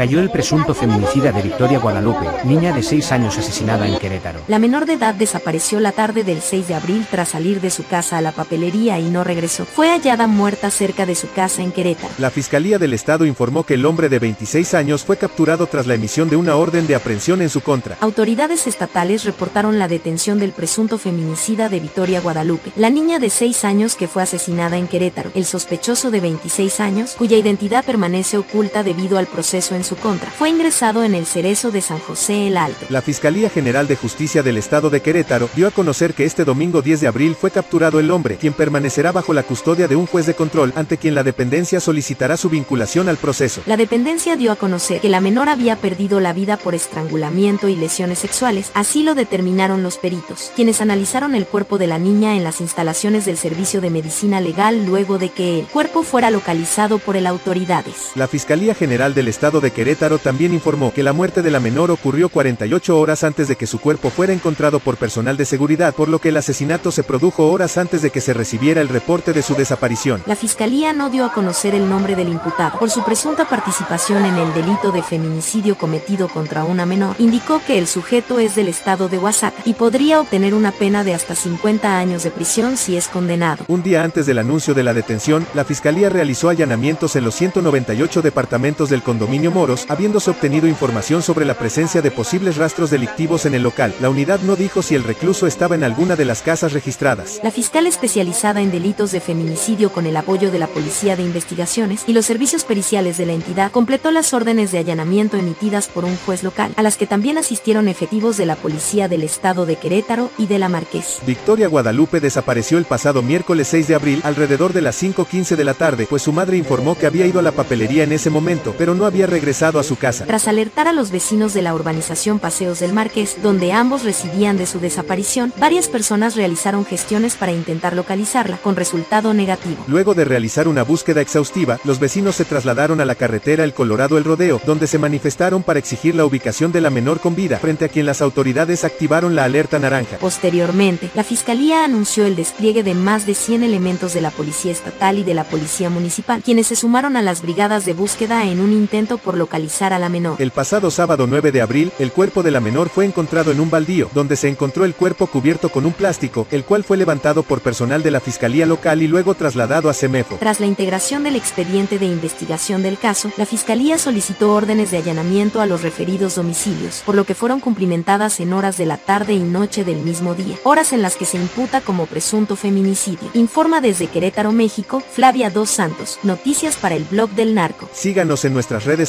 Cayó 0.00 0.18
el 0.20 0.30
presunto 0.30 0.74
feminicida 0.74 1.30
de 1.30 1.42
Victoria 1.42 1.78
Guadalupe, 1.78 2.24
niña 2.44 2.72
de 2.72 2.82
6 2.82 3.12
años 3.12 3.36
asesinada 3.36 3.86
en 3.86 3.98
Querétaro. 3.98 4.40
La 4.48 4.58
menor 4.58 4.86
de 4.86 4.94
edad 4.94 5.14
desapareció 5.14 5.78
la 5.78 5.92
tarde 5.92 6.24
del 6.24 6.40
6 6.40 6.68
de 6.68 6.74
abril 6.74 7.06
tras 7.10 7.28
salir 7.28 7.60
de 7.60 7.68
su 7.68 7.84
casa 7.84 8.16
a 8.16 8.22
la 8.22 8.32
papelería 8.32 8.98
y 8.98 9.10
no 9.10 9.24
regresó. 9.24 9.66
Fue 9.66 9.90
hallada 9.90 10.26
muerta 10.26 10.70
cerca 10.70 11.04
de 11.04 11.14
su 11.14 11.30
casa 11.30 11.60
en 11.60 11.70
Querétaro. 11.70 12.14
La 12.16 12.30
Fiscalía 12.30 12.78
del 12.78 12.94
Estado 12.94 13.26
informó 13.26 13.64
que 13.64 13.74
el 13.74 13.84
hombre 13.84 14.08
de 14.08 14.18
26 14.18 14.72
años 14.72 15.04
fue 15.04 15.18
capturado 15.18 15.66
tras 15.66 15.86
la 15.86 15.96
emisión 15.96 16.30
de 16.30 16.36
una 16.36 16.56
orden 16.56 16.86
de 16.86 16.94
aprehensión 16.94 17.42
en 17.42 17.50
su 17.50 17.60
contra. 17.60 17.98
Autoridades 18.00 18.66
estatales 18.66 19.24
reportaron 19.24 19.78
la 19.78 19.86
detención 19.86 20.38
del 20.38 20.52
presunto 20.52 20.96
feminicida 20.96 21.68
de 21.68 21.78
Victoria 21.78 22.22
Guadalupe, 22.22 22.72
la 22.74 22.88
niña 22.88 23.18
de 23.18 23.28
6 23.28 23.66
años 23.66 23.96
que 23.96 24.08
fue 24.08 24.22
asesinada 24.22 24.78
en 24.78 24.88
Querétaro, 24.88 25.30
el 25.34 25.44
sospechoso 25.44 26.10
de 26.10 26.20
26 26.20 26.80
años, 26.80 27.16
cuya 27.18 27.36
identidad 27.36 27.84
permanece 27.84 28.38
oculta 28.38 28.82
debido 28.82 29.18
al 29.18 29.26
proceso 29.26 29.74
en 29.74 29.84
su 29.84 29.89
contra. 29.96 30.30
Fue 30.30 30.50
ingresado 30.50 31.04
en 31.04 31.14
el 31.14 31.26
cerezo 31.26 31.70
de 31.70 31.80
San 31.80 31.98
José 31.98 32.48
el 32.48 32.56
Alto. 32.56 32.86
La 32.88 33.02
Fiscalía 33.02 33.50
General 33.50 33.86
de 33.86 33.96
Justicia 33.96 34.42
del 34.42 34.56
Estado 34.56 34.90
de 34.90 35.00
Querétaro 35.00 35.48
dio 35.54 35.68
a 35.68 35.70
conocer 35.70 36.14
que 36.14 36.24
este 36.24 36.44
domingo 36.44 36.82
10 36.82 37.00
de 37.00 37.06
abril 37.06 37.34
fue 37.34 37.50
capturado 37.50 38.00
el 38.00 38.10
hombre, 38.10 38.36
quien 38.36 38.52
permanecerá 38.52 39.12
bajo 39.12 39.32
la 39.32 39.42
custodia 39.42 39.88
de 39.88 39.96
un 39.96 40.06
juez 40.06 40.26
de 40.26 40.34
control, 40.34 40.72
ante 40.76 40.98
quien 40.98 41.14
la 41.14 41.22
dependencia 41.22 41.80
solicitará 41.80 42.36
su 42.36 42.48
vinculación 42.48 43.08
al 43.08 43.16
proceso. 43.16 43.62
La 43.66 43.76
dependencia 43.76 44.36
dio 44.36 44.52
a 44.52 44.56
conocer 44.56 45.00
que 45.00 45.08
la 45.08 45.20
menor 45.20 45.48
había 45.48 45.76
perdido 45.76 46.20
la 46.20 46.32
vida 46.32 46.56
por 46.56 46.74
estrangulamiento 46.74 47.68
y 47.68 47.76
lesiones 47.76 48.18
sexuales, 48.18 48.70
así 48.74 49.02
lo 49.02 49.14
determinaron 49.14 49.82
los 49.82 49.98
peritos, 49.98 50.52
quienes 50.56 50.80
analizaron 50.80 51.34
el 51.34 51.46
cuerpo 51.46 51.78
de 51.78 51.86
la 51.86 51.98
niña 51.98 52.36
en 52.36 52.44
las 52.44 52.60
instalaciones 52.60 53.24
del 53.24 53.36
Servicio 53.36 53.80
de 53.80 53.90
Medicina 53.90 54.40
Legal 54.40 54.86
luego 54.86 55.18
de 55.18 55.30
que 55.30 55.60
el 55.60 55.66
cuerpo 55.66 56.02
fuera 56.02 56.30
localizado 56.30 56.98
por 56.98 57.16
el 57.16 57.26
autoridades. 57.26 58.10
La 58.14 58.28
Fiscalía 58.28 58.74
General 58.74 59.14
del 59.14 59.28
Estado 59.28 59.60
de 59.60 59.69
Querétaro 59.70 60.18
también 60.18 60.54
informó 60.54 60.92
que 60.92 61.02
la 61.02 61.12
muerte 61.12 61.42
de 61.42 61.50
la 61.50 61.60
menor 61.60 61.90
ocurrió 61.90 62.28
48 62.28 62.98
horas 62.98 63.24
antes 63.24 63.48
de 63.48 63.56
que 63.56 63.66
su 63.66 63.80
cuerpo 63.80 64.10
fuera 64.10 64.32
encontrado 64.32 64.80
por 64.80 64.96
personal 64.96 65.36
de 65.36 65.44
seguridad, 65.44 65.94
por 65.94 66.08
lo 66.08 66.18
que 66.20 66.30
el 66.30 66.36
asesinato 66.36 66.90
se 66.90 67.02
produjo 67.02 67.50
horas 67.50 67.78
antes 67.78 68.02
de 68.02 68.10
que 68.10 68.20
se 68.20 68.34
recibiera 68.34 68.80
el 68.80 68.88
reporte 68.88 69.32
de 69.32 69.42
su 69.42 69.54
desaparición. 69.54 70.22
La 70.26 70.36
Fiscalía 70.36 70.92
no 70.92 71.10
dio 71.10 71.24
a 71.24 71.32
conocer 71.32 71.74
el 71.74 71.88
nombre 71.88 72.16
del 72.16 72.28
imputado 72.28 72.78
por 72.78 72.90
su 72.90 73.04
presunta 73.04 73.48
participación 73.48 74.24
en 74.24 74.36
el 74.36 74.52
delito 74.54 74.92
de 74.92 75.02
feminicidio 75.02 75.76
cometido 75.76 76.28
contra 76.28 76.64
una 76.64 76.86
menor. 76.86 77.16
Indicó 77.18 77.60
que 77.66 77.78
el 77.78 77.86
sujeto 77.86 78.38
es 78.38 78.54
del 78.54 78.68
estado 78.68 79.08
de 79.08 79.18
Oaxaca 79.18 79.62
y 79.64 79.74
podría 79.74 80.20
obtener 80.20 80.54
una 80.54 80.72
pena 80.72 81.04
de 81.04 81.14
hasta 81.14 81.34
50 81.34 81.98
años 81.98 82.22
de 82.22 82.30
prisión 82.30 82.76
si 82.76 82.96
es 82.96 83.08
condenado. 83.08 83.64
Un 83.68 83.82
día 83.82 84.02
antes 84.02 84.26
del 84.26 84.38
anuncio 84.38 84.74
de 84.74 84.82
la 84.82 84.94
detención, 84.94 85.46
la 85.54 85.64
Fiscalía 85.64 86.08
realizó 86.08 86.48
allanamientos 86.48 87.16
en 87.16 87.24
los 87.24 87.34
198 87.34 88.22
departamentos 88.22 88.90
del 88.90 89.02
condominio 89.02 89.50
Moros, 89.60 89.84
habiéndose 89.90 90.30
obtenido 90.30 90.66
información 90.66 91.20
sobre 91.20 91.44
la 91.44 91.52
presencia 91.52 92.00
de 92.00 92.10
posibles 92.10 92.56
rastros 92.56 92.88
delictivos 92.88 93.44
en 93.44 93.54
el 93.54 93.62
local. 93.62 93.94
La 94.00 94.08
unidad 94.08 94.40
no 94.40 94.56
dijo 94.56 94.80
si 94.80 94.94
el 94.94 95.04
recluso 95.04 95.46
estaba 95.46 95.74
en 95.74 95.84
alguna 95.84 96.16
de 96.16 96.24
las 96.24 96.40
casas 96.40 96.72
registradas. 96.72 97.40
La 97.42 97.50
fiscal 97.50 97.86
especializada 97.86 98.62
en 98.62 98.70
delitos 98.70 99.12
de 99.12 99.20
feminicidio 99.20 99.92
con 99.92 100.06
el 100.06 100.16
apoyo 100.16 100.50
de 100.50 100.58
la 100.58 100.66
Policía 100.66 101.14
de 101.14 101.24
Investigaciones 101.24 102.04
y 102.06 102.14
los 102.14 102.24
servicios 102.24 102.64
periciales 102.64 103.18
de 103.18 103.26
la 103.26 103.34
entidad 103.34 103.70
completó 103.70 104.10
las 104.10 104.32
órdenes 104.32 104.72
de 104.72 104.78
allanamiento 104.78 105.36
emitidas 105.36 105.88
por 105.88 106.06
un 106.06 106.16
juez 106.16 106.42
local, 106.42 106.72
a 106.76 106.82
las 106.82 106.96
que 106.96 107.06
también 107.06 107.36
asistieron 107.36 107.86
efectivos 107.86 108.38
de 108.38 108.46
la 108.46 108.56
Policía 108.56 109.08
del 109.08 109.24
Estado 109.24 109.66
de 109.66 109.76
Querétaro 109.76 110.30
y 110.38 110.46
de 110.46 110.58
la 110.58 110.70
Marqués. 110.70 111.18
Victoria 111.26 111.68
Guadalupe 111.68 112.20
desapareció 112.20 112.78
el 112.78 112.86
pasado 112.86 113.20
miércoles 113.20 113.68
6 113.68 113.88
de 113.88 113.94
abril 113.94 114.20
alrededor 114.24 114.72
de 114.72 114.80
las 114.80 115.02
5.15 115.02 115.54
de 115.56 115.64
la 115.64 115.74
tarde, 115.74 116.06
pues 116.08 116.22
su 116.22 116.32
madre 116.32 116.56
informó 116.56 116.96
que 116.96 117.04
había 117.04 117.26
ido 117.26 117.40
a 117.40 117.42
la 117.42 117.52
papelería 117.52 118.04
en 118.04 118.12
ese 118.12 118.30
momento, 118.30 118.74
pero 118.78 118.94
no 118.94 119.04
había 119.04 119.26
regresado 119.26 119.49
a 119.50 119.82
su 119.82 119.96
casa. 119.96 120.26
Tras 120.26 120.46
alertar 120.46 120.86
a 120.86 120.92
los 120.92 121.10
vecinos 121.10 121.54
de 121.54 121.62
la 121.62 121.74
urbanización 121.74 122.38
Paseos 122.38 122.78
del 122.78 122.92
Marqués, 122.92 123.36
donde 123.42 123.72
ambos 123.72 124.04
residían 124.04 124.56
de 124.56 124.64
su 124.64 124.78
desaparición, 124.78 125.52
varias 125.58 125.88
personas 125.88 126.36
realizaron 126.36 126.84
gestiones 126.84 127.34
para 127.34 127.50
intentar 127.50 127.96
localizarla, 127.96 128.58
con 128.58 128.76
resultado 128.76 129.34
negativo. 129.34 129.84
Luego 129.88 130.14
de 130.14 130.24
realizar 130.24 130.68
una 130.68 130.84
búsqueda 130.84 131.20
exhaustiva, 131.20 131.80
los 131.84 131.98
vecinos 131.98 132.36
se 132.36 132.44
trasladaron 132.44 133.00
a 133.00 133.04
la 133.04 133.16
carretera 133.16 133.64
El 133.64 133.74
Colorado 133.74 134.18
El 134.18 134.24
Rodeo, 134.24 134.60
donde 134.64 134.86
se 134.86 134.98
manifestaron 134.98 135.64
para 135.64 135.80
exigir 135.80 136.14
la 136.14 136.24
ubicación 136.24 136.70
de 136.70 136.80
la 136.80 136.90
menor 136.90 137.18
con 137.18 137.34
vida, 137.34 137.58
frente 137.58 137.84
a 137.84 137.88
quien 137.88 138.06
las 138.06 138.22
autoridades 138.22 138.84
activaron 138.84 139.34
la 139.34 139.44
alerta 139.44 139.80
naranja. 139.80 140.18
Posteriormente, 140.18 141.10
la 141.14 141.24
Fiscalía 141.24 141.84
anunció 141.84 142.24
el 142.24 142.36
despliegue 142.36 142.84
de 142.84 142.94
más 142.94 143.26
de 143.26 143.34
100 143.34 143.64
elementos 143.64 144.14
de 144.14 144.20
la 144.20 144.30
Policía 144.30 144.70
Estatal 144.70 145.18
y 145.18 145.24
de 145.24 145.34
la 145.34 145.44
Policía 145.44 145.90
Municipal, 145.90 146.40
quienes 146.42 146.68
se 146.68 146.76
sumaron 146.76 147.16
a 147.16 147.22
las 147.22 147.42
brigadas 147.42 147.84
de 147.84 147.94
búsqueda 147.94 148.46
en 148.46 148.60
un 148.60 148.72
intento 148.72 149.18
por 149.18 149.36
localizar 149.40 149.92
a 149.92 149.98
la 149.98 150.08
menor. 150.08 150.36
El 150.40 150.52
pasado 150.52 150.92
sábado 150.92 151.26
9 151.26 151.50
de 151.50 151.62
abril, 151.62 151.92
el 151.98 152.12
cuerpo 152.12 152.44
de 152.44 152.52
la 152.52 152.60
menor 152.60 152.88
fue 152.88 153.04
encontrado 153.04 153.50
en 153.50 153.58
un 153.58 153.70
baldío, 153.70 154.08
donde 154.14 154.36
se 154.36 154.48
encontró 154.48 154.84
el 154.84 154.94
cuerpo 154.94 155.26
cubierto 155.26 155.70
con 155.70 155.84
un 155.86 155.92
plástico, 155.92 156.46
el 156.52 156.64
cual 156.64 156.84
fue 156.84 156.96
levantado 156.96 157.42
por 157.42 157.60
personal 157.60 158.02
de 158.02 158.12
la 158.12 158.20
Fiscalía 158.20 158.66
local 158.66 159.02
y 159.02 159.08
luego 159.08 159.34
trasladado 159.34 159.90
a 159.90 159.94
Semefo. 159.94 160.36
Tras 160.38 160.60
la 160.60 160.66
integración 160.66 161.24
del 161.24 161.34
expediente 161.34 161.98
de 161.98 162.06
investigación 162.06 162.82
del 162.82 162.98
caso, 162.98 163.32
la 163.36 163.46
Fiscalía 163.46 163.98
solicitó 163.98 164.52
órdenes 164.54 164.90
de 164.90 164.98
allanamiento 164.98 165.60
a 165.60 165.66
los 165.66 165.82
referidos 165.82 166.34
domicilios, 166.36 167.02
por 167.04 167.14
lo 167.14 167.24
que 167.24 167.34
fueron 167.34 167.60
cumplimentadas 167.60 168.38
en 168.40 168.52
horas 168.52 168.76
de 168.76 168.86
la 168.86 168.98
tarde 168.98 169.32
y 169.32 169.40
noche 169.40 169.84
del 169.84 169.98
mismo 169.98 170.34
día, 170.34 170.56
horas 170.64 170.92
en 170.92 171.02
las 171.02 171.16
que 171.16 171.24
se 171.24 171.38
imputa 171.38 171.80
como 171.80 172.06
presunto 172.06 172.56
feminicidio. 172.56 173.30
Informa 173.34 173.80
desde 173.80 174.08
Querétaro, 174.08 174.52
México, 174.52 175.00
Flavia 175.00 175.50
Dos 175.50 175.70
Santos, 175.70 176.18
noticias 176.22 176.76
para 176.76 176.94
el 176.94 177.04
blog 177.04 177.30
del 177.30 177.54
narco. 177.54 177.88
Síganos 177.92 178.44
en 178.44 178.52
nuestras 178.52 178.84
redes 178.84 179.08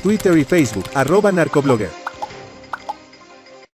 Twitter 0.00 0.38
y 0.38 0.44
Facebook, 0.44 0.84
arroba 0.94 1.32
narcoblogger. 1.32 2.05